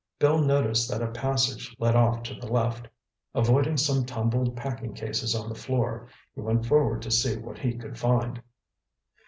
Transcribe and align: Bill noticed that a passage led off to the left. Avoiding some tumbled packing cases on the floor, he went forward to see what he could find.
Bill 0.17 0.39
noticed 0.41 0.89
that 0.89 1.03
a 1.03 1.11
passage 1.11 1.75
led 1.77 1.95
off 1.95 2.23
to 2.23 2.33
the 2.33 2.51
left. 2.51 2.87
Avoiding 3.35 3.77
some 3.77 4.03
tumbled 4.03 4.57
packing 4.57 4.95
cases 4.95 5.35
on 5.35 5.47
the 5.47 5.53
floor, 5.53 6.07
he 6.33 6.41
went 6.41 6.65
forward 6.65 7.03
to 7.03 7.11
see 7.11 7.37
what 7.37 7.59
he 7.59 7.75
could 7.77 7.99
find. 7.99 8.41